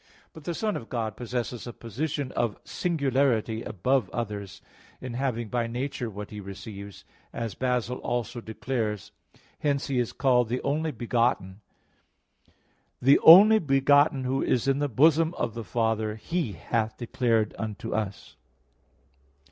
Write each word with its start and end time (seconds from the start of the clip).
But 0.33 0.45
the 0.45 0.55
Son 0.55 0.75
of 0.75 0.89
God 0.89 1.15
possesses 1.15 1.67
a 1.67 1.73
position 1.73 2.31
of 2.31 2.59
singularity 2.63 3.61
above 3.61 4.09
others, 4.09 4.59
in 4.99 5.13
having 5.13 5.47
by 5.47 5.67
nature 5.67 6.09
what 6.09 6.31
He 6.31 6.39
receives, 6.39 7.05
as 7.31 7.53
Basil 7.53 7.99
also 7.99 8.41
declares 8.41 9.11
(Hom. 9.33 9.33
xv 9.33 9.33
De 9.33 9.37
Fide); 9.37 9.59
hence 9.59 9.87
He 9.89 9.99
is 9.99 10.11
called 10.11 10.49
the 10.49 10.61
only 10.63 10.89
begotten 10.91 11.61
(John 12.49 12.55
1:18): 12.55 12.55
"The 13.13 13.19
only 13.19 13.59
begotten 13.59 14.23
Who 14.23 14.41
is 14.41 14.67
in 14.67 14.79
the 14.79 14.89
bosom 14.89 15.35
of 15.35 15.53
the 15.53 15.63
Father, 15.63 16.15
He 16.15 16.53
hath 16.53 16.97
declared 16.97 17.53
unto 17.59 17.93
us." 17.93 18.37